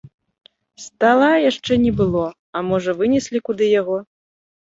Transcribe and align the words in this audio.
Стала 0.83 1.27
яшчэ 1.49 1.73
не 1.83 1.91
было, 2.01 2.23
а 2.59 2.63
можа, 2.69 2.97
вынеслі 3.01 3.37
куды 3.51 3.65
яго. 3.81 3.97